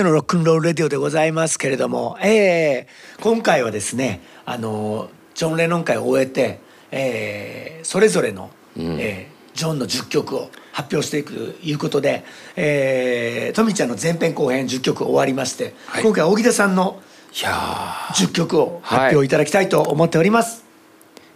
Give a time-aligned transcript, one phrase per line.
[0.00, 6.60] てのロックンロールレディオでございますけれども、えー、今回はですねあのジョン・レノン会を終えて、
[6.90, 12.24] えー、それぞれの、うん、えー、ジョンの10曲を発表していくということで、
[12.56, 20.69] えー、トミちゃんの前編後編10曲終わりまして、はい、今回は荻田さんの10曲を発表いただきたいと思っております。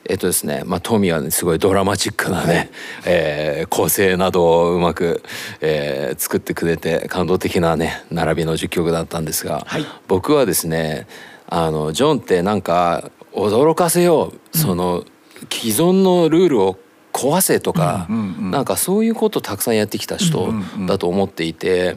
[0.06, 2.68] えっとですね、まあ、トミーは、ね、すごいドラマチックなね、はい、
[3.06, 5.22] えー、構成などをうまく、
[5.60, 11.06] えー、作ってくれて感動的なね並びの10曲だったんですが、はい、僕はですね
[11.46, 15.04] あのジョンってなんか驚かせよう、うん、その
[15.50, 16.78] 既存のルールを
[17.12, 20.52] 壊せとか、うんうんうん、なんかそういうことをたくさんやってきた人
[20.86, 21.96] だと思っていて。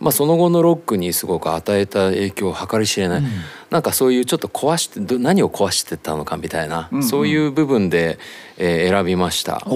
[0.00, 3.26] まあ、その後のロックにすごく与えた影響を計り知れない、うん、
[3.70, 8.18] なんかそういうちょっと壊して何を壊してたのかみたいな、うんうん、そういう部分で、
[8.58, 9.66] えー、選びました。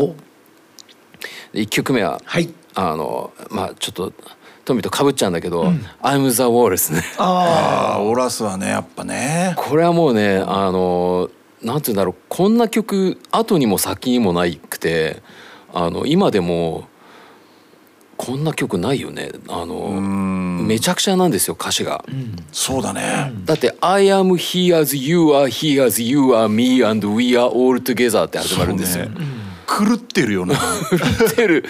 [1.52, 4.12] 1曲目は、はい、あのまあちょっと
[4.64, 7.02] トミとかぶっちゃうんだけど「うん、I'm the Wall」ですね。
[7.18, 9.54] ああオラスはねやっぱね。
[9.56, 11.30] これはもうねあの
[11.62, 15.22] なんて言うんだろうこんな曲後にも先にもないくて
[15.72, 16.88] あの今でも
[18.20, 19.32] こんな曲ないよね。
[19.48, 23.32] あのめちゃくちゃなんですよ歌詞が、うん、そうだね。
[23.46, 29.16] だって「I am he as you are he as you are me and we are all together」って始まるんですよ、ね、
[29.66, 31.64] 狂ってるよね狂ってる。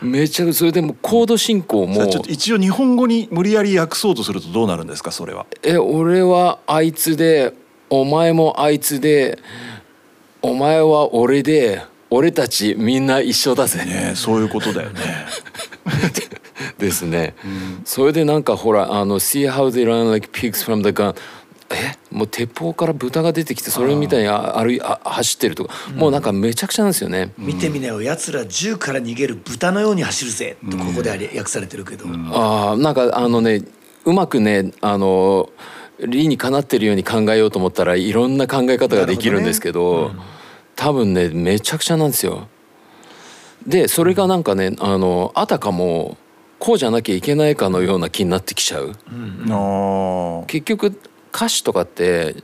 [0.00, 2.06] めちゃそれでもコード進行も。
[2.06, 5.46] ちょっと一応日本語に無理やり訳そうとするとどうなるんですかそれは。
[5.64, 7.52] え俺はあいつで
[7.90, 9.40] お前もあいつで
[10.40, 15.26] お前は俺で俺たちみんな一緒だぜ、ね、そういうことだよね。
[16.78, 21.14] ですね、うん、それでなんかほらあの「See how they run like pigs from the gun」
[21.70, 21.96] え？
[22.10, 30.56] もう鉄砲から豚が出てきてそれみたいに歩いあ走ってるとか、うん、もうなんかめちゃくちゃなんですよね、うん、見てみなよやつら銃から逃げる豚のように走るぜ。
[30.70, 33.62] とここで訳されてるけど、うん、ああなんかあのね
[34.04, 35.50] うまくねあの
[36.00, 40.14] 理にかなってるように考えようと思ったらいろんな考え方ができるんですけど、ね、
[40.76, 42.48] 多分ねめちゃくちゃなんですよ。
[43.66, 46.16] でそれがなんかねあのあたかも
[46.58, 48.92] こうじゃなきゃいけないかのような気になってきちゃう。
[49.10, 50.98] うん、結局
[51.34, 52.36] 歌詞とかって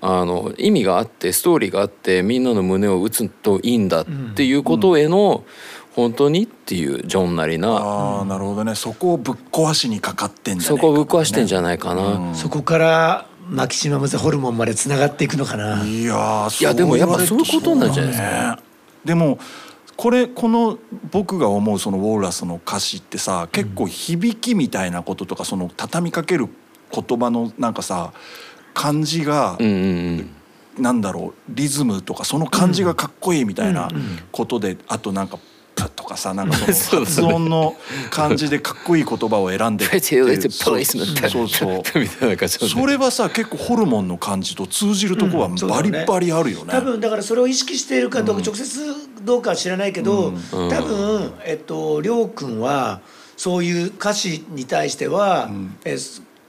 [0.00, 5.44] あの意味があってストーリーがあってみんなの胸を打つといいんだっていうことへの、
[5.96, 8.20] 本当にっていうジョンなりな。
[8.20, 8.76] あなるほどね。
[8.76, 15.84] そこをぶっ壊しにかかってんじゃないか、ね、そこをぶっ壊してんじゃないかな、うん、そこからマキシマムザホルモンまでつながっていくのかな。
[15.84, 18.62] いやいやでもやっぱそういうことなんじゃないですか、
[19.04, 19.38] でも
[19.96, 20.78] これこの
[21.10, 26.48] 僕が思うそのウォーラスの歌詞ってさ結構響きみたいなこととかその畳みかける
[26.92, 28.12] 言葉のなんかさ
[28.74, 29.70] 感じが、うんう
[30.22, 30.34] ん
[30.78, 33.90] なんだろうリズムとかその感じがかっこいいみたいな
[34.30, 35.40] ことで、あとなんか
[35.84, 37.76] プとかさなんかその 発音の
[38.10, 41.82] 感じでかっこいい言葉を選んでってそうそう。
[42.68, 48.80] それはさ結構ホルモンの感じと通じるとこはバリバリあるよね,、多分だからそれを意識しているかどうか、直接
[49.22, 53.00] どうかは知らないけど、多分えっとりょうくんは
[53.36, 55.50] そういう歌詞に対しては、
[55.84, 55.96] え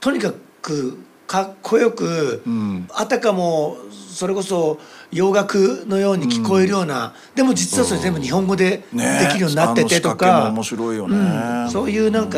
[0.00, 2.42] とにかくかっこよく、
[2.90, 3.76] あたかも
[4.20, 4.78] それこそ
[5.10, 12.36] 洋楽のように聞こえるような、うん、でも実はそれ全部日本語でできるようになっててとか、面白いよね、うん、そういうなんか、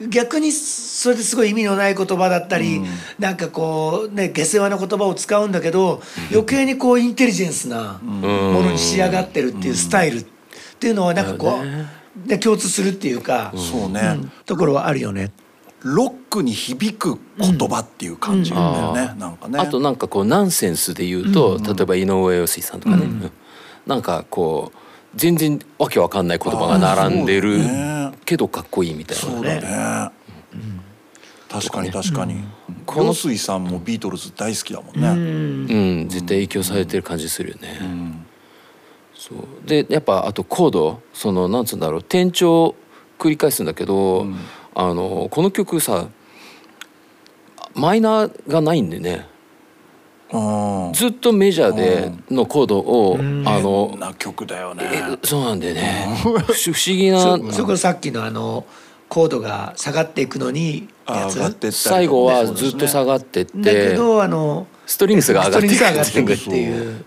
[0.00, 2.86] うん、逆にそれですごい意味のない言葉だったり、うん、
[3.18, 6.00] なんかこうね下世話な言葉を使うんだけど
[6.30, 10.26] 余計にこうインテリジェンスなものに仕上がってるっていうスタイルっ
[10.80, 15.30] ていうのはなんかこう、で共通するっていうか、そうね、ところはあるよね。
[15.82, 19.58] ロックに響く言葉っていう感じだよね、うん、なんかね。
[19.58, 23.30] あとなんかこうナンセンスで言うと、うん、例えば井上陽水さんとかね、うん、
[23.86, 24.78] なんかこう
[25.14, 27.60] 全然わけわかんない言葉が並んでる
[28.24, 30.10] けどかっこいいみたいなそうだね、
[31.48, 32.42] 確かに確かに。
[32.94, 35.08] 陽水さんもビートルズ大好きだもんね。
[35.08, 35.14] う
[36.04, 36.08] ん。
[36.08, 37.80] 絶対影響されてる感じするよね、
[39.14, 39.38] そう。
[39.66, 42.00] でやっぱあとコードそのなんつうんだろう。
[42.00, 42.74] 転調
[43.18, 44.26] 繰り返すんだけど、
[44.80, 46.06] あのこの曲さ
[47.74, 49.26] マイナーがないんでね。
[50.92, 55.18] ずっとメジャーでのコードをあのな曲だよね。
[55.24, 56.06] そうなんでね。
[56.22, 57.52] 不思議な。
[57.52, 58.66] そこさっきのあの
[59.08, 60.88] コードが下がっていくのに
[61.72, 63.58] 最後はずっと下がってって。
[63.58, 65.66] だけどあのストリングスが上がって
[66.20, 67.04] いくっていう。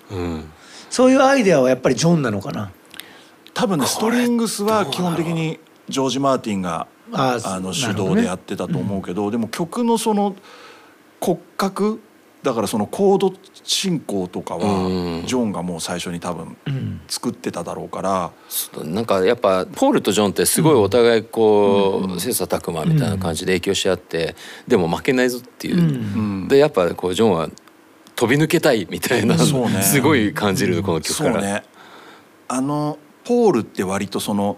[0.90, 2.70] そういうアイデアはやっぱりジョンなのかな？
[3.54, 5.58] 多分ねストリングスは基本的に
[5.88, 10.36] ジョージ・マーティンがあの手動でやってたと思うけど、ねうん、でも曲のその
[11.20, 12.02] 骨格
[12.44, 16.58] だからそのコード進行とかはジョンがもう最初に多分
[17.08, 18.32] 作ってただろうから
[18.84, 24.36] なんかやっぱポールとジョンってすごいお互いこう、切磋琢磨みたいな感じで影響し合って、
[24.68, 27.50] でも負けないぞっていう、でやっぱこうジョンは
[28.16, 29.44] 飛び抜けたいみたいな、ね、
[29.84, 31.42] すごい感じるこの曲から。
[31.42, 31.64] ね、
[32.48, 34.58] あのポールって割とその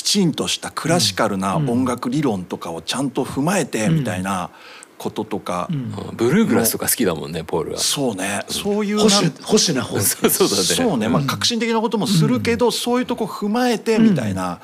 [0.00, 4.48] きちんとしたクラシカルな音楽理論とかをちゃんと踏まえてみたいな
[4.96, 7.78] こととか、うん、ブルーグラスとか好きだもんねポールは。
[7.78, 8.42] そうね。
[8.48, 10.00] そういう保守保守な方。
[10.00, 10.62] そうそうだね。
[10.62, 14.60] そうね、まあ、革新的なこともするけど、そういうとこ踏まえてみたいな、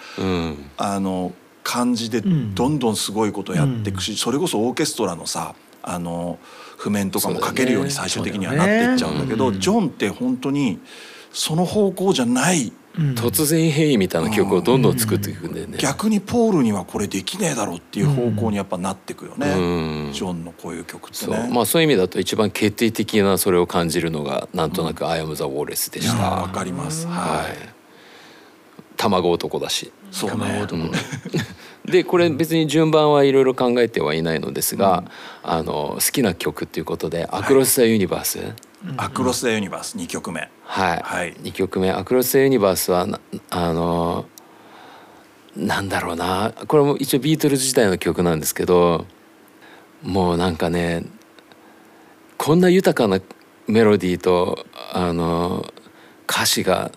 [0.78, 6.38] あの感じでどんどんすごいことやっていくし、それこそオーケストラのさあの
[6.78, 10.78] 譜面とかも書けるように最終的にはなっていっちゃうんだけど、ジョンって本当に
[11.32, 12.72] その方向じゃない
[13.14, 21.50] 突然変異みたいな曲をどんどん作っていくんだよね、逆にポールにはこれできねえだろうっていう方向にやっぱなっていくよね、うん、ジョンのこういう曲ってね。
[21.52, 26.30] まあそういう意味だと一番決定的なそれを感じるのがなんとなく「アイアム・ザ・ウォーレス」でした。
[26.30, 27.06] わ、かります。
[27.06, 27.76] はい。
[28.96, 29.92] 卵男だし。
[30.10, 30.90] そうね、うん、
[31.84, 35.04] でこれ別に順番はいろいろ考えてはいないのですが、
[35.44, 38.38] うん、あの好きな曲っていうことで「Across the Universe」
[38.96, 40.48] Acro ss the Universe2曲目。
[40.64, 43.06] はい、はい、2曲目「Across the Universeは」
[43.50, 44.26] あの
[45.56, 46.52] なんだろうな。
[46.66, 49.06] これも一応ビートルズ時代の曲なんですけど
[50.02, 51.04] もうなんかね
[52.36, 53.20] こんな豊かな
[53.66, 55.66] メロディーとあの
[56.28, 56.92] 歌詞が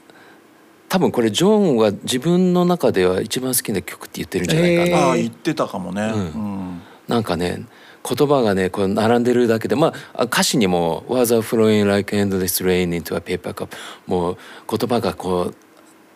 [0.90, 4.88] 多分これジョンは自分の中では一番好きな曲って言ってるんじゃないかな。
[4.88, 6.12] えー、あ言ってたかもね。
[6.14, 7.66] うん、うん、なんかね
[8.08, 13.70] 言葉がねこう並んでるだけでまあ歌詞にも「Was a flowing like endless rain into a paper cup」
[14.08, 14.38] もう
[14.70, 15.56] 言葉がこう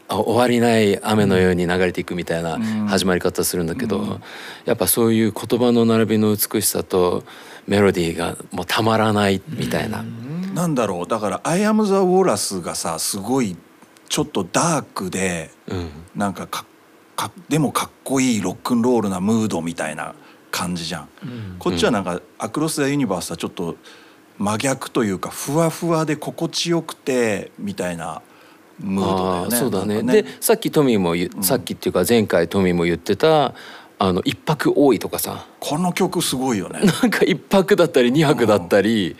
[0.10, 4.24] 終わりない雨のように流れていくみたいな始まり方するんだけど、うん、
[4.66, 7.24] やっぱそういう言葉の並びの美しさと
[7.68, 10.02] メロディーがもうたまらないみたいな。
[10.02, 11.08] うん、なんだろう。
[11.08, 13.56] だから「I am the Walrus」がさすごい
[14.10, 16.66] ちょっとダークで、うん、なんかか
[17.16, 20.14] かでもかっこいいロックンロールなムードみたいな
[20.54, 23.76] 感じじゃん、うん、こっちはなんか「アクロス・ザ・ユニバース」はちょっと
[24.38, 28.22] 真逆というかふわふわで心地よくてみたいな
[28.80, 29.58] ムードだよね。
[29.58, 30.04] そうだね。
[30.04, 30.22] ね。
[30.22, 33.54] でさっきトミーも、うん、さっきっていうか前回トミーも言ってた
[33.98, 35.48] あの一泊多いとかさ。
[35.60, 36.82] この曲すごいよね。
[37.02, 39.18] なんか一泊だったり二泊だったり、うん、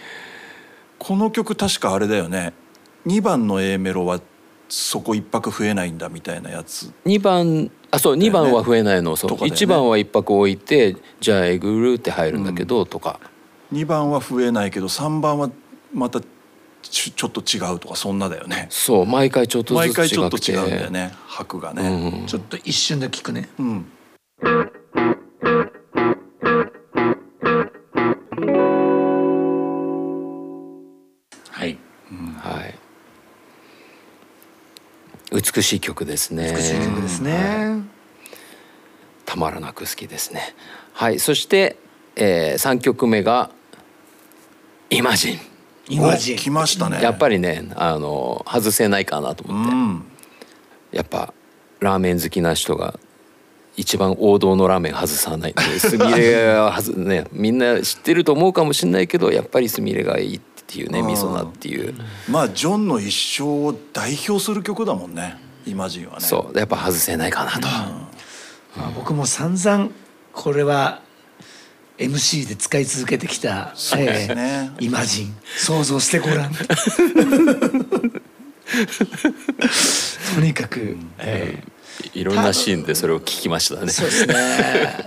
[1.00, 2.54] この曲確かあれだよね。
[3.08, 4.20] 2番の A メロは
[4.76, 6.92] そこ一泊増えないんだみたいなやつ。
[7.06, 9.16] 2番あそう2番は増えないの。
[9.16, 13.20] そう、ね、1番は一泊置いてじゃあえぐるって入るんだけど、うん、とか。
[13.72, 15.52] 2番は増えないけど3番は
[15.94, 16.22] また
[16.82, 18.66] ちょっと違うとかそんなだよね。
[18.72, 20.00] そう毎回ちょっとずつ違くて。
[20.02, 23.50] 毎回ちょっと違うんだよね拍がね、うん、ちょっと一瞬で聞くね。
[23.60, 23.86] うん
[35.44, 36.54] 美しい曲ですね。
[36.56, 37.82] 美しい曲ですね、はい、
[39.26, 40.56] たまらなく好きですね。
[40.94, 41.20] はい。
[41.20, 41.78] そして、
[42.16, 43.52] えー、3曲目が
[44.90, 45.40] 「イマジン」
[45.90, 47.02] イマジン来ましたね。
[47.02, 50.04] やっぱりねあの外せないかなと思って、うん、
[50.92, 51.34] やっぱ
[51.80, 52.98] ラーメン好きな人が
[53.76, 61.94] 一番王道のラーメン外さないんですみれははずねみんな知ってると思うかもしれないけどやっぱりすみれがいいってっていうねみそなっていう。
[62.28, 65.38] まあジョンの一生を代表する曲だもんね
[65.68, 66.22] イマジンはね。
[66.22, 66.58] そう。
[66.58, 67.64] やっぱ外せないかなと、うん。
[67.64, 68.10] ま
[68.88, 69.92] あ、僕も散々
[70.34, 71.02] これは
[72.00, 73.98] MC で使い続けてきた、ね。
[73.98, 75.36] えー、イマジン。
[75.58, 76.52] 想像してごらん。
[76.52, 76.58] と
[80.42, 83.92] にかく、えー、いろんなシーンでそれを聞きましたね。
[83.92, 84.34] そうですね。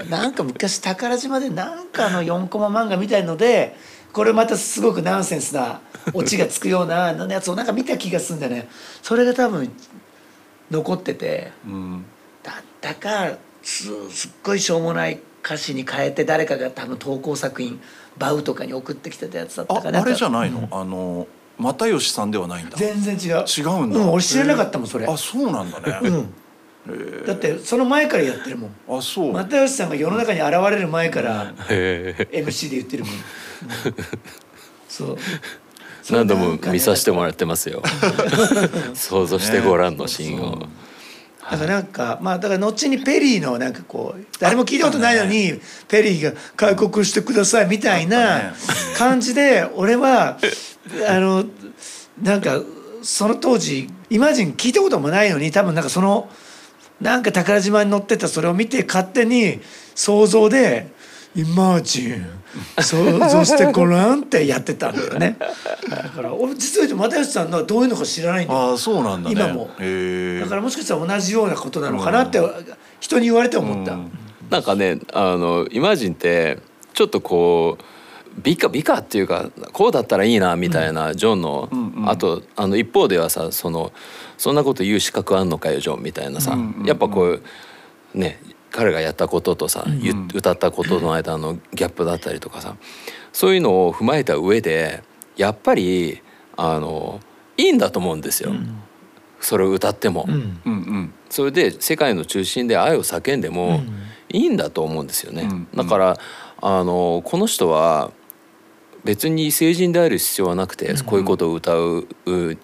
[0.09, 3.75] なんか昔宝島でなんかの四コマ漫画みたいので
[4.17, 5.83] これまたすごくナンセンスな
[6.15, 8.67] オチがつくような やつをなんか見た気がするんだよね。
[9.03, 9.71] それが多分
[10.71, 12.05] 残ってて、うん、
[12.43, 17.79] だったかすすっごいしょうもない歌詞に変えて誰かが多分投稿作品
[18.17, 20.01] バウとかに送ってきてたやつだったかな。
[20.01, 21.27] あれじゃないの、うん、あの
[21.59, 22.77] 又吉さんではないんだ。
[22.79, 23.45] 全然違う。
[23.47, 25.05] 違うんだ、うん、俺知らなかったもんそれ。
[25.05, 26.01] あそうなんだね、
[26.87, 27.27] うん。
[27.27, 28.99] だってその前からやってるもん。
[28.99, 29.33] あそう。
[29.35, 33.15] 又吉さんが世の中に現れる前から MC で言ってるもん
[34.89, 35.19] そう。
[36.11, 37.83] 何度も見させてもらってますよ。
[38.95, 40.69] 想像してごらんのシーンを。
[41.51, 48.55] だからなんかまあだから後にペリーのなんかこう誰も聞いたことないのにペリーが「開国してください」みたいな
[48.97, 50.39] 感じで俺は
[51.09, 51.45] あの
[52.21, 52.61] なんか
[53.03, 56.29] その当時イマジン聞いたこともないのに多分なんかその
[57.01, 59.61] なんか宝島に乗ってたそれを見て勝手に
[59.95, 60.91] 想像で
[61.37, 62.27] イマージン
[62.81, 65.37] 想像してごらんってやってたんだよね。
[65.91, 68.61] だから俺実は言うと又吉さんのはどういうのか知らないんだよ。
[68.61, 69.35] ああそうなんだね。
[69.37, 69.67] 今も。
[69.67, 72.41] だからもしかしたら同じようなことなのかなって
[73.01, 74.11] 人に言われて思った、うん。
[74.49, 76.59] なんかねあのイマージンって
[76.95, 77.85] ちょっとこう
[78.43, 82.09] 美化美化っていうかこうだったらいいなみたいな、ジョンの、うんうん。
[82.09, 83.93] あとあの一方ではさその
[84.39, 86.87] そんなこと言う資格あんのかよジョンみたいなさ、うんうんうん。
[86.87, 87.43] やっぱこう
[88.15, 88.41] ね
[88.77, 92.77] 彼がやったこととさ、ゆ歌ったことの間のギャップだったりとかさ
[93.33, 95.03] そういうのを踏まえた上で
[95.35, 96.21] やっぱり
[96.59, 97.21] あの
[97.57, 98.53] いいんだと思うんですよ、
[99.41, 100.27] それを歌っても。
[100.29, 100.35] うん。
[100.35, 101.15] うんうん。
[101.31, 103.83] それで世界の中心で愛を叫んでも
[104.29, 105.49] いいんだと思うんですよね。
[105.51, 106.19] うんだから
[106.61, 108.11] あのこの人は
[109.05, 112.59] 別に成人である必要はなくて、こういうことを歌うう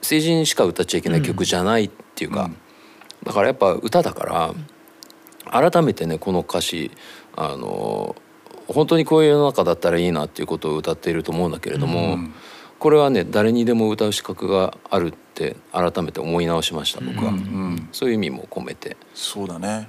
[0.00, 2.56] 成人しか歌っちゃいけない曲じゃないっていうか、うん。
[3.24, 4.54] だからやっぱ歌だから
[5.48, 6.90] 改めてねこの歌詞
[7.36, 8.16] あの
[8.66, 12.34] 本当にこういう世の中だったらいいなっていうことを歌っていると思うんだけれども、うん。
[12.78, 17.32] これはね誰にでも歌う資格があるって改めて思い直しました僕は。
[17.32, 17.88] うんうん。
[17.92, 18.96] そういう意味も込めて。
[19.14, 19.88] そうだね。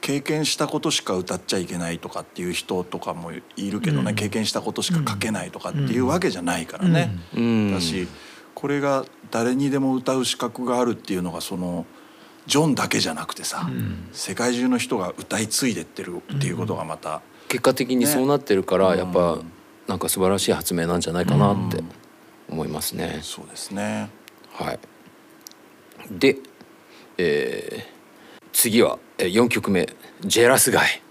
[0.00, 4.14] 経験したことしか歌っちゃいけないとかっていう人とかもいるけどね、うん。
[4.14, 7.72] 経験したことしか書けないとかっていうわけじゃないからね、うん。
[7.72, 8.06] だし
[8.54, 11.86] これが誰にでも歌う資格があるっていうのがその
[12.46, 13.68] ジョンだけじゃなくてさ、
[14.12, 18.98] 世界中の人が歌い継いでってるっていうことがまた、結果的にそうなってるから、ね。
[18.98, 19.52] やっぱうん。
[19.86, 21.82] なんか素晴らしい発明なんじゃないかなって
[22.48, 23.20] 思いますね。
[23.22, 24.08] そうですね。
[24.52, 24.78] はい、
[26.10, 26.38] で、
[27.18, 27.94] えー
[28.52, 29.88] 次はえー4曲目
[30.24, 31.02] 「ジェラスガイ。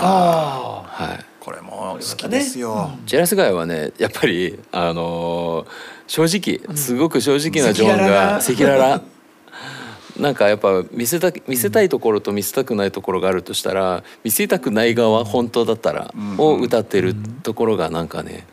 [0.00, 5.66] あ」はい、これも好きですよ、ジェラスガイはねやっぱりあのー
[6.06, 9.02] 正直すごく正直なジョンが赤赤裸々
[10.18, 16.34] なんかやっぱ見せた見せたいところと見せたくないところがあるとしたら見せたくない側本当だったらうん。
[16.38, 18.46] を歌ってるところがなんかね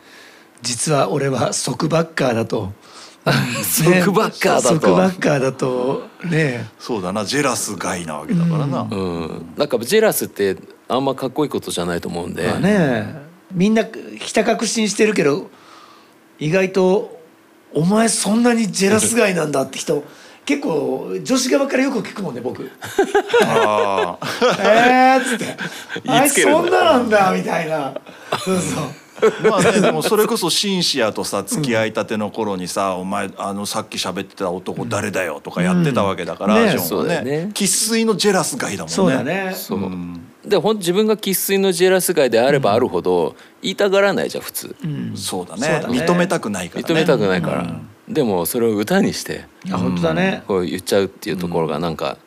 [0.62, 2.72] 実は俺は即バッカーだと。
[3.62, 4.68] 即バッカーだと。
[4.68, 6.68] 即バッカーだとね。
[6.78, 9.54] そうだなジェラスガイなわけだからな、うん。
[9.56, 10.56] なんかジェラスって
[10.88, 13.84] あんまかっこいいことじゃないと思うんで、まあねみんな
[14.18, 15.50] ひた確信してるけど
[16.38, 17.20] 意外と
[17.74, 20.04] 「お前そんなにジェラスガイなんだ」って人
[20.50, 22.68] 結構女子側からよく聞くもんね僕
[23.46, 24.26] 「ああ
[24.60, 25.56] えー」っつって
[26.10, 27.94] 「あいそんななんだ」みたいな。
[28.44, 29.48] そうそう。
[29.48, 36.66] まあねでもそれこそシンシアとさ付き合いたての頃にさ「お前あのさっき喋ってた男誰だよ」とかやってたわけだから、うん。
[36.66, 37.30] ねジョンはそうだよね。
[37.46, 38.94] ね生粋のジェラスガイだもんね。
[38.94, 39.52] そうだね。
[39.54, 44.74] そう、んでほん自分が生粋のジェラスガイであればあるほど言いたがらないじゃん普通。
[44.82, 45.12] うん。
[45.14, 45.62] そうだね。
[45.62, 46.00] そうだね。
[46.00, 46.92] 認めたくないからね。
[46.92, 47.80] 認めたくないから、
[48.10, 50.42] でもそれを歌にしていや本当だね。
[50.46, 52.18] こう言っちゃうっていうところがなんか、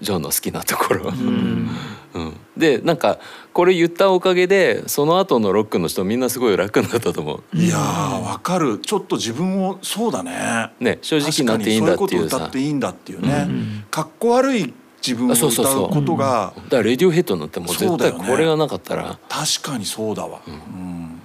[0.00, 1.68] ジョンの好きなところ、うん。
[2.56, 3.18] でなんか
[3.52, 7.56] これ言ったおかげでその後のロックの人みんなすごい楽になったと思う。
[7.56, 8.78] いやーわかる。
[8.78, 10.72] ちょっと自分をそうだね。
[10.80, 12.08] ね正直になっていいんだっていうさ。
[12.08, 13.48] 確かにそういうこと歌っていいんだっていうね、
[13.90, 14.74] かっこ悪い
[15.06, 15.86] 自分をあ歌そうそうそう。
[15.86, 21.20] うことがだからレディオヘッドになってもう絶対これがなかったら、確かにそうだわ、うん。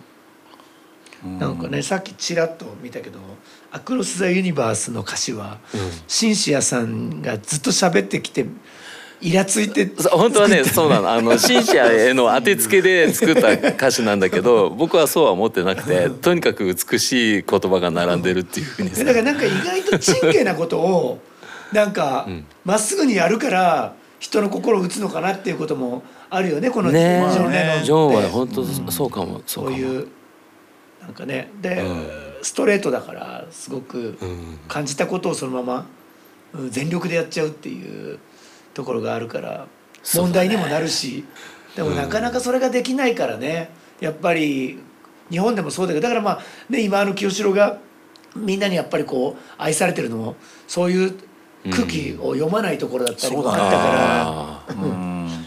[1.39, 3.19] なんかねさっきちらっと見たけど
[3.75, 5.57] 「アクロス・ザ・ユニバース」の歌詞は、
[6.07, 8.45] シンシアさんがずっと喋ってきて
[9.19, 11.11] イラついて本当はねそうなの。
[11.11, 18.91] あのシンシアへの当てつけで作った歌詞なんだけど 僕はそうは思ってなくてとにかく美しい言葉が並んでるっていうふうに。
[18.91, 21.19] さ だからなんか意外と真剣なことを
[21.73, 22.27] なんか
[22.63, 27.85] まっすぐにやるから人の心を打つのかなっていうこともあるよねこのジねョン・レノンって。
[27.85, 29.41] ジョンは本当そうかもそうかも。
[29.45, 30.07] そういう
[31.01, 31.51] なんかね。
[31.61, 31.83] で、
[32.45, 34.59] ストレートだからすごくうん。
[34.67, 35.87] 感じたことをそのまま
[36.53, 38.19] うん全力でやっちゃうっていう
[38.75, 39.65] ところがあるから
[40.13, 41.25] 問題にもなるし、
[41.75, 43.71] でもなかなかそれができないからね。
[43.99, 44.77] やっぱり
[45.31, 47.79] 日本でもそうだけどだからまあね今あの清志郎が
[48.35, 50.35] みんなにやっぱりこう愛されてるのも
[50.67, 51.15] そういう
[51.71, 54.75] 空気を読まないところだったりもあったから。
[54.83, 55.04] うん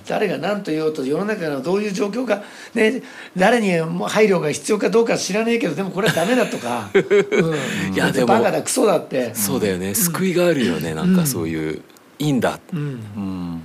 [0.08, 2.42] 誰が何と言おうと世の中のどういう状況が、
[2.74, 3.02] ね、
[3.36, 9.94] 誰にも配慮が必要かどうか知らねえけどでもこれはダメだとか、 うん、いやでもバカだクソだって、そうだよね。
[9.94, 10.94] 救いがあるよね。
[10.94, 11.82] なんかそういう
[12.18, 12.58] いいんだ。
[12.72, 12.80] うん。
[12.80, 13.62] うん。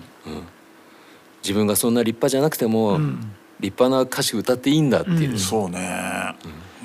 [1.41, 3.31] 自分がそんな立派じゃなくてもん。
[3.59, 5.31] 立派な歌詞歌っていいんだっていう。
[5.31, 5.39] うん。
[5.39, 6.35] そうね。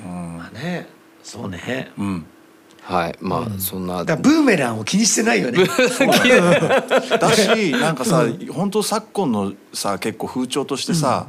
[0.03, 0.37] うん。
[0.37, 0.87] まあね。
[1.21, 1.91] そうね。
[1.97, 2.25] うん
[2.89, 4.03] はいまあそんな。
[4.03, 5.63] だからブーメランを気にしてないよね。
[7.19, 11.27] だしなんかさ本当昨今のさ結構風潮としてさ、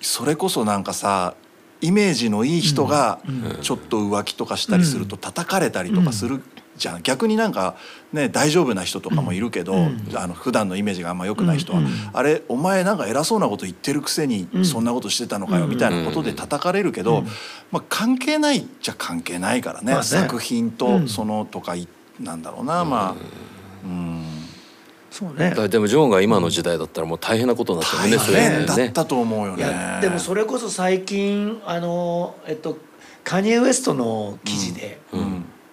[0.00, 1.34] それこそなんかさ
[1.82, 3.18] イメージのいい人が
[3.60, 6.42] ちょっと浮気とかしたりすると叩かれたりとかする
[6.76, 7.76] じゃん逆になんか
[8.12, 17.22] ね大丈夫な人とかもいるけど、うん、あの普段のイメージがあんま良くない人は、うんうん、あれお前なんか偉そうなこと言ってるくせにそんなことしてたのかよみたいなことで叩かれるけど、
[17.70, 21.74] まあ、関係ないっちゃ関係ないからねまあね、作品とそのとか
[22.20, 23.14] なんだろうな、まあ
[23.84, 24.24] うん。
[25.10, 30.00] そうね、でもジョーンが今の時代だったらもう大変なことになったもんね大変だったと思うよね。
[30.02, 32.78] でもそれこそ最近あのえっと
[33.22, 35.23] カニエ・ウエストの記事で、うんうん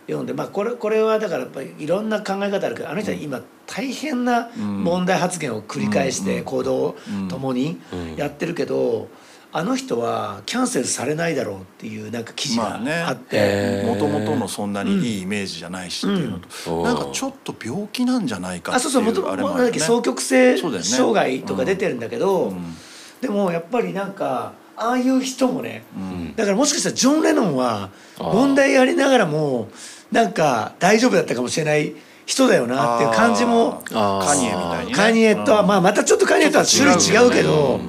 [0.07, 6.95] 読んで、まあ、これこれはだからやっぱりいろんな考え方あるけどあの人は今大変な問題発言を繰り返して行動
[7.29, 7.79] ともに
[8.17, 9.07] やってるけど。
[9.53, 12.79] あの人はキャンセルされないだろうっていうなんか記事が
[13.09, 13.83] あって。
[13.85, 22.75] もともとのそんなにいいイメージじゃないしっていうのと、うん、なんかちょっと病気なんじゃないかっていうあそうそうもともと双極性障害とか出てるんだけど、ねうん、
[23.21, 29.69] でもやっぱりなんかああいう人もね、うん、だからもしかしたらジョン・レノンは問題ありながらも
[30.11, 31.93] なんか大丈夫だったかもしれない
[32.25, 37.79] 人だよなっていう感じもカニエみたいに、ね、カニエとは、まあまたちょっとカニエとは種類違うけど、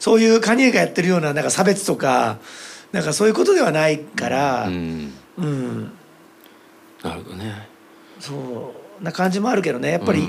[0.00, 2.38] そういうカニエがやってるようななんか差別とか
[2.92, 5.92] なんかそういうことではないから、うん、うん、
[7.02, 7.68] なるほどね。
[8.18, 9.92] そうな感じもあるけどね。
[9.92, 10.28] やっぱり、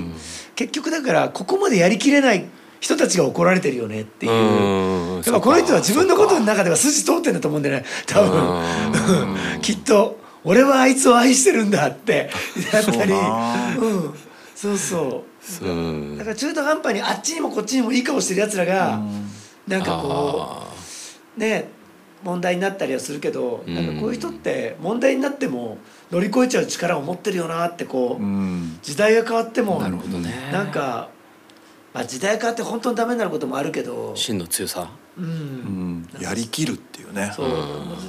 [0.54, 2.46] 結局だからここまでやりきれない
[2.82, 5.14] 人たちが怒られてるよねっていう。
[5.14, 7.84] やっぱこの人は自分のことの中では筋通ってんだと思うんだよね。
[8.06, 9.36] 多分。
[9.62, 12.28] きっと俺はあいつを愛してるんだって。
[12.72, 13.12] やったり。
[13.12, 14.14] うん。
[14.56, 15.24] そうそ
[15.62, 16.18] う。
[16.18, 19.00] だから中途半端にあっちにもこっちにもいい顔してるやつらが
[19.68, 20.62] なんかこ
[21.36, 21.68] うね
[22.22, 25.78] 問題になったりはするけどなんかこういう人って問題になっても
[26.10, 28.24] 乗り越えちゃう力を持ってるよなってこう
[28.82, 31.08] 時代が変わってもなんか
[31.94, 34.12] まあ時代変わって本当にダメになることもあるけど。
[34.16, 34.90] 真の強さ。
[35.18, 37.32] うん、やりきるっていうね。
[37.36, 37.48] そう。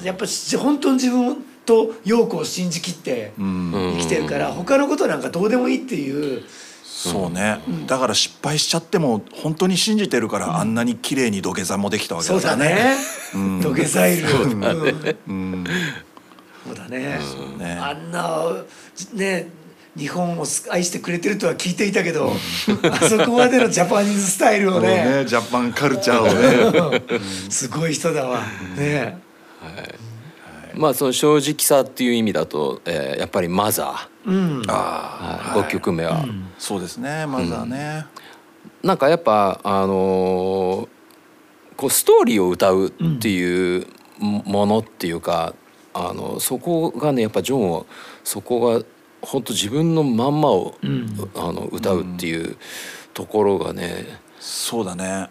[0.05, 0.25] やっぱ
[0.57, 6.43] 本当に自分と陽子を信じきって生きてるから他のことなんかどうでもいいっていう。
[6.85, 12.95] そうね、うん、だから失敗しちゃっても本当に信じてるから、あんなに綺麗に土下座もできたわけだそうだね、
[13.35, 15.65] うん、土下座いる、うん、
[16.65, 17.19] そうだね,、
[17.57, 17.77] ね。
[17.81, 18.53] あんな
[19.15, 19.47] ね
[19.95, 22.31] 日本を愛してくれてるとは聞いていたけど
[22.91, 27.01] あそこまでのジャパニーズスタイルをねねジャパンカルチャーをね。
[27.49, 28.41] すごい人だわ。
[28.75, 29.17] ね、
[29.61, 29.95] はい。
[30.75, 38.07] まあその正直さっていう意味だと、えー、やっぱりマザー、うん、あはい、5曲目は、うん、そうですねマザーね、
[38.81, 40.87] うん、なんかやっぱあのー、
[41.75, 43.87] こうストーリーを歌うっていう
[44.19, 45.53] ものっていうか、
[45.93, 47.85] あのそこがねやっぱジョンは
[48.23, 48.85] そこが
[49.25, 50.75] 本当自分のまんまを、
[51.35, 52.57] あの歌うっていう
[53.13, 55.29] ところがね、そうだね。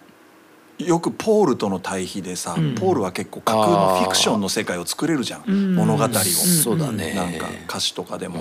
[0.78, 7.14] よくポールとの対比でさ、うん、ポールは結構架空のフィクションの世界を作れるじゃん物語を、そうだね。
[7.14, 8.40] なんか歌詞とかでも、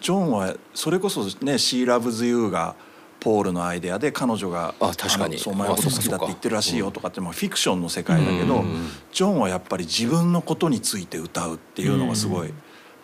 [0.00, 2.76] ジョンはそれこそね「シー・ラブズ・ユー」が
[3.18, 5.38] ポールのアイデアで彼女が「あ確かに。
[5.38, 8.64] そうお前のこと好きだって言ってるらしいよ」とかってまあフィクションの世界だけど、
[9.12, 12.52] ジョンはやっぱり自分のことについて歌うっていうのがすごい。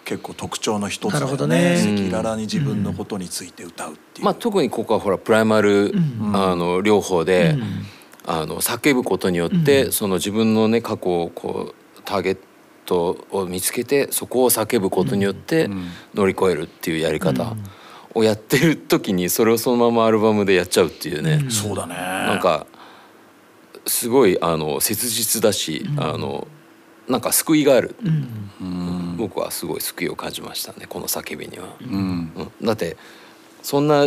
[0.05, 1.77] 結構特徴の一つだよね。
[1.77, 5.95] 赤裸々に自分のことについて歌うっていう、まあ、特にここはほらプライマル、
[6.35, 7.57] あの両方で、
[8.27, 12.39] あの叫ぶことによって、その自分のね過去をこうターゲッ
[12.85, 15.71] トを見つけてそこを叫ぶことによって
[16.15, 17.55] 乗り越えるっていうやり方
[18.15, 21.95] をやってる時にそれをそのままアルバムでやっちゃうっていうね、そうだね。
[21.95, 22.67] なんか
[23.87, 26.47] すごいあの切実だし、あの
[27.09, 27.97] なんか救いがある、
[29.17, 31.77] 僕はすごい救いを感じましたねこの叫びには。
[31.81, 32.33] うん。
[32.63, 32.97] だって
[33.63, 34.07] そんな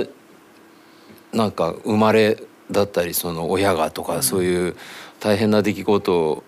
[1.34, 4.76] なんか生まれだったりその親がとかそういう
[5.20, 6.44] 大変な出来事を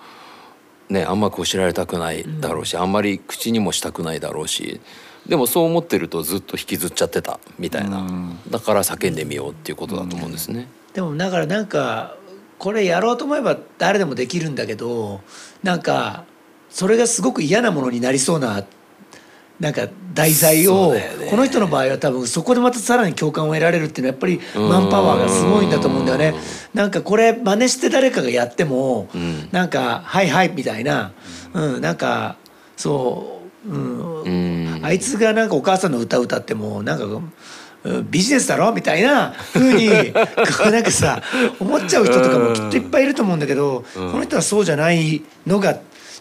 [0.90, 4.80] ねあんまこう知られたくないだろうし、あんまり口にもしたくないだろうし
[5.28, 8.08] でもそう思ってるとずっと引きずっちゃってたみたいな、
[8.50, 10.68] だから叫んでみようっていうことだと思うんですね。
[10.94, 12.16] でもだからなんか
[12.58, 15.22] これやろうと思えば誰でもできるんだけど
[15.62, 16.24] なんか
[16.70, 18.64] それがすごく嫌なものになりそうな
[19.60, 20.94] なんか題材を、
[21.32, 26.36] この人の場合は多分そこでまたさらに共感を得られるっていうのはやっぱりマンパワーがすごいんだと思うんだよね。
[26.76, 29.10] なんかこれ真似して誰かがやっても、
[29.52, 31.12] なんか「はいはい」みたいな、
[31.54, 32.38] うん、なんか
[32.76, 37.06] そう、うん、あいつがなんかお母さんの歌歌ってもなんか。
[38.10, 38.74] ビジネスだろ？
[38.74, 41.22] みたいなふ うになんかさ
[41.58, 45.78] 思っちゃう人とかもきっといっぱいいると思うんだけど、この人はそうじゃないのが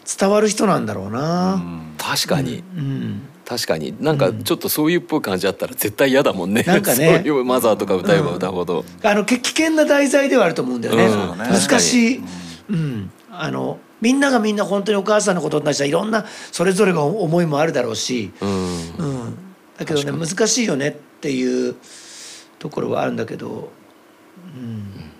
[0.07, 1.61] 伝わる人なんだろうな。
[1.99, 3.97] 確かに、うん、確かに。
[4.01, 7.21] なんかちょっとそういうっぽい感じあったら絶対嫌だもんね、なんかね。
[7.25, 12.23] そういうマザーとか歌えば歌うほど、あの危険な題材ではあると思うんだよね、難しい、
[12.71, 19.39] うん、あのみんながみんな本当にお母さんのことに対してはいろんなそれぞれが思いもあるだろうし、うん。
[19.79, 21.75] だけどね難しいよねっていう
[22.59, 23.71] ところはあるんだけど、
[24.57, 25.11] うん。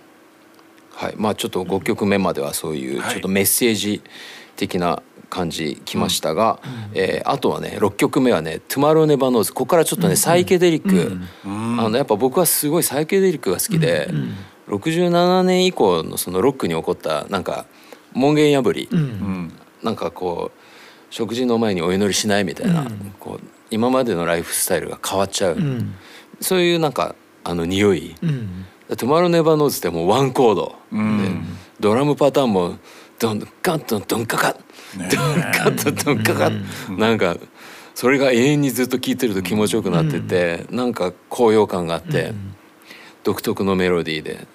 [0.95, 1.15] はい。
[1.17, 4.03] まあちょっと5曲目まではそういうちょっとメッセージ
[4.57, 6.61] 的な感じきましたが、
[6.93, 14.09] うん、えー、あとはね6曲目はね「Tomorrow Never Knows」ここからちょっとね、サイケデリック、あのやっぱ僕はすごいサイケデリックが好きで、
[14.69, 17.67] うん、67年以降のそのロックに起こったなんか
[18.13, 20.59] 門限破り、うん、なんかこう
[21.11, 22.87] 食事の前にお祈りしないみたいな、
[23.21, 25.57] こう今までのライフスタイルが変わっちゃう、
[26.41, 27.15] そういうなんか
[27.45, 28.15] あの匂い、
[28.89, 30.99] Tomorrow Never Knows ってもうワンコード、で
[31.81, 32.77] ドラムパターンも
[33.19, 34.59] ドンカンドンドンカカド
[35.01, 35.09] ン
[35.53, 36.51] カンドンドンカカ
[36.91, 37.37] なんか
[37.95, 42.35] それが永遠にずっと聴いてると気持ちよくなってて、なんか高揚感があって、
[43.25, 44.47] 独特のメロディーで。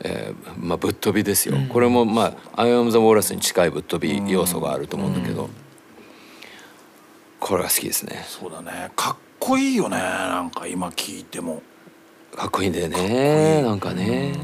[0.00, 5.50] えー、まあぶっ飛びですよ、これもまあ「アイアム・ザ・ウォーラス」に近いぶっ飛び要素があると思うんだけど、
[7.40, 8.24] これが好きですね。
[8.28, 8.90] そうだね。
[8.94, 11.62] かっこいいよねなんか今聞いても。
[12.36, 14.34] かっこいいんだよねなんかね、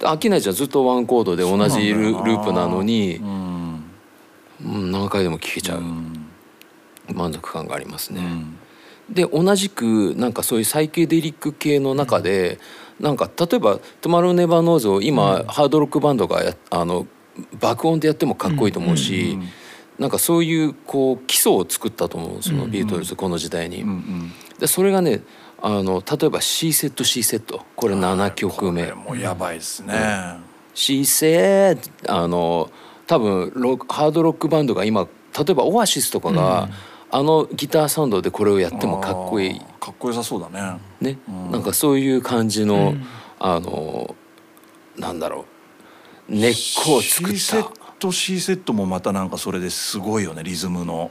[0.00, 0.54] 飽きないじゃん。
[0.54, 5.82] ずっとワンコードで同じループなのに、うん、何回でも聴けちゃう、
[7.12, 8.22] 満足感がありますね。
[9.10, 12.58] で同じくなんかそういうサイケデリック系の中で、
[13.00, 17.06] なんか例えば「トマロネバノーズ」を今、ハードロックバンドがあの
[17.60, 19.48] 爆音でやってもかっこいいと思うし、うん
[19.98, 22.42] なんかそういうこう基礎を作ったと思う。
[22.42, 23.84] そのビートルズこの時代に。
[24.58, 25.22] でそれがね
[25.60, 28.92] あの例えば C セット C セットこれ7曲目。
[28.92, 30.38] もうやばいですね。
[30.74, 32.70] C セットあの
[33.06, 36.68] 多分ロハードロックバンドが今例えばオアシスとかが、
[37.10, 39.60] あのギターサウンドでこれをやってもかっこいい。
[39.80, 40.80] かっこよさそうだね。
[41.00, 41.18] ね、
[41.50, 42.94] なんかそういう感じの、
[43.38, 44.14] あの
[44.96, 45.46] なんだろ
[46.28, 47.70] う根っこを作った。
[47.98, 51.10] と C セットもまたなんかそれですごいよねリズムの。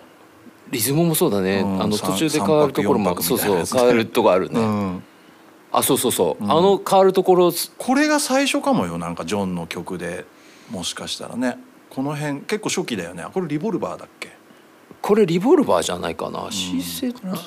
[0.71, 5.03] リズムもそうだね、うん、あの途中で変わるところもそうそう変わるとこあるね、うん、
[5.71, 10.25] あそうそうそう、うん、あの変わるところこれが最初かもよなんかジョンの曲で。
[10.69, 11.57] もしかしたらね。
[11.89, 13.23] この辺結構初期だよね。
[13.33, 14.31] これリボルバーだっけ？
[15.01, 17.37] これリボルバーじゃないかな、C セット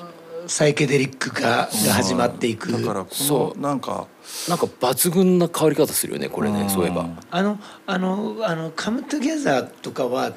[0.47, 3.11] サイケデリック化が始まっていく、だからこ
[3.59, 4.07] のなんか
[4.49, 7.11] なんか抜群な変わり方するよねこれね、そういえば。
[7.31, 10.33] あのあのあのカムトゥゲザーとかは、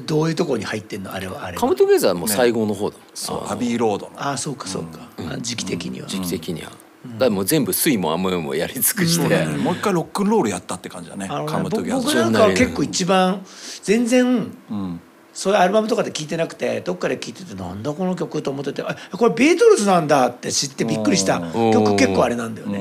[0.00, 1.12] どういうところに入ってんの？
[1.12, 4.12] あれはあれカムトゥゲザーも最後の方だ、そうアビーロードの。
[4.16, 5.08] あそうかそうか、
[5.40, 6.72] 時期的には、時期的には、
[7.18, 11.28] だもう全部水もアモヨもやり尽くして、もう一回ロックンロールやったって感じだね。
[11.28, 13.44] カムトゥゲザー僕なんかは結構一番
[13.82, 15.00] 全然、うん。
[15.32, 21.40] そういうアルバムとかで聴いてなくてどっかで聴いててなんだこの曲と思っててあこれビートルズなんだって知ってびっくりした。
[21.40, 22.78] 曲結構あれなんだよね。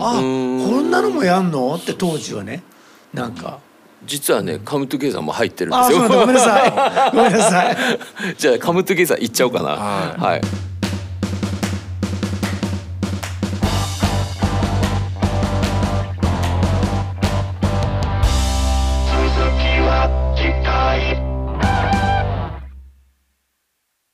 [0.00, 1.74] あこんなのもやんの？
[1.76, 2.62] って当時はね。
[3.14, 3.60] なんか。
[4.06, 6.08] 実はね、カムトゥゲザーも入ってるんですよ。
[6.08, 7.10] ごめんなさい。
[7.10, 7.76] ごめんなさい。
[8.36, 9.70] じゃあカムトゥゲザーいっちゃおうかな。
[9.70, 10.40] はい、はい